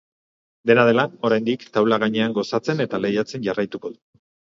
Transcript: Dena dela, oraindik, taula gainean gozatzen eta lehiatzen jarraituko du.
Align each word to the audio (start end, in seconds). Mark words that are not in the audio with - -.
Dena 0.69 0.85
dela, 0.87 1.03
oraindik, 1.29 1.65
taula 1.75 1.99
gainean 2.03 2.33
gozatzen 2.39 2.81
eta 2.87 3.01
lehiatzen 3.05 3.45
jarraituko 3.49 3.93
du. 3.93 4.01